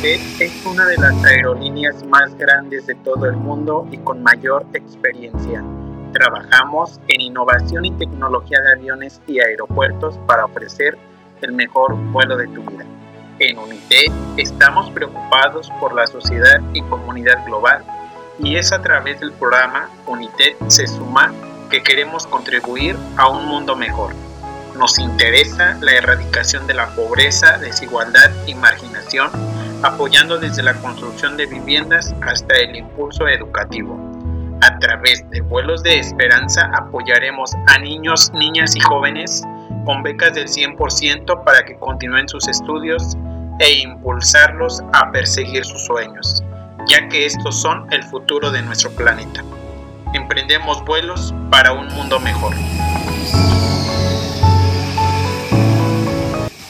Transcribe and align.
UNITED 0.00 0.40
es 0.40 0.64
una 0.64 0.86
de 0.86 0.96
las 0.96 1.24
aerolíneas 1.24 2.02
más 2.06 2.34
grandes 2.38 2.86
de 2.86 2.94
todo 2.94 3.26
el 3.26 3.36
mundo 3.36 3.86
y 3.90 3.98
con 3.98 4.22
mayor 4.22 4.64
experiencia. 4.72 5.62
Trabajamos 6.14 6.98
en 7.08 7.20
innovación 7.20 7.84
y 7.84 7.90
tecnología 7.92 8.58
de 8.62 8.72
aviones 8.72 9.20
y 9.26 9.40
aeropuertos 9.40 10.16
para 10.26 10.46
ofrecer 10.46 10.96
el 11.42 11.52
mejor 11.52 11.96
vuelo 12.12 12.38
de 12.38 12.46
tu 12.48 12.62
vida. 12.62 12.86
En 13.40 13.58
UNITED 13.58 14.10
estamos 14.38 14.90
preocupados 14.90 15.70
por 15.78 15.92
la 15.92 16.06
sociedad 16.06 16.62
y 16.72 16.80
comunidad 16.80 17.44
global 17.44 17.84
y 18.38 18.56
es 18.56 18.72
a 18.72 18.80
través 18.80 19.20
del 19.20 19.32
programa 19.32 19.90
UNITED 20.06 20.54
se 20.68 20.86
suma 20.86 21.30
que 21.68 21.82
queremos 21.82 22.26
contribuir 22.26 22.96
a 23.18 23.28
un 23.28 23.44
mundo 23.44 23.76
mejor. 23.76 24.14
Nos 24.78 24.98
interesa 24.98 25.76
la 25.82 25.92
erradicación 25.92 26.66
de 26.66 26.72
la 26.72 26.86
pobreza, 26.94 27.58
desigualdad 27.58 28.30
y 28.46 28.54
marginación, 28.54 29.30
apoyando 29.82 30.38
desde 30.38 30.62
la 30.62 30.74
construcción 30.74 31.36
de 31.36 31.46
viviendas 31.46 32.14
hasta 32.22 32.54
el 32.58 32.76
impulso 32.76 33.26
educativo. 33.28 33.98
A 34.62 34.78
través 34.78 35.28
de 35.30 35.40
vuelos 35.40 35.82
de 35.82 35.98
esperanza 35.98 36.70
apoyaremos 36.74 37.52
a 37.66 37.78
niños, 37.78 38.30
niñas 38.34 38.76
y 38.76 38.80
jóvenes 38.80 39.42
con 39.86 40.02
becas 40.02 40.34
del 40.34 40.48
100% 40.48 41.44
para 41.44 41.64
que 41.64 41.76
continúen 41.78 42.28
sus 42.28 42.46
estudios 42.46 43.16
e 43.58 43.80
impulsarlos 43.80 44.82
a 44.92 45.10
perseguir 45.12 45.64
sus 45.64 45.84
sueños, 45.86 46.42
ya 46.86 47.08
que 47.08 47.24
estos 47.24 47.60
son 47.60 47.86
el 47.90 48.02
futuro 48.02 48.50
de 48.50 48.62
nuestro 48.62 48.90
planeta. 48.90 49.42
Emprendemos 50.12 50.84
vuelos 50.84 51.34
para 51.50 51.72
un 51.72 51.88
mundo 51.88 52.20
mejor. 52.20 52.52